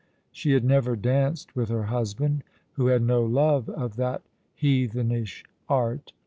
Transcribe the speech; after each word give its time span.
She 0.31 0.53
had 0.53 0.63
never 0.63 0.95
danced 0.95 1.55
with 1.55 1.69
her 1.69 1.83
husband, 1.83 2.43
who 2.71 2.87
had 2.87 3.03
no 3.03 3.23
love 3.23 3.69
of 3.69 3.97
that 3.97 4.23
heathenish 4.55 5.43
art. 5.69 6.13